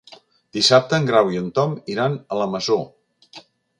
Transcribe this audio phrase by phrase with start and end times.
[0.57, 2.79] Dissabte en Grau i en Tom iran a la Masó.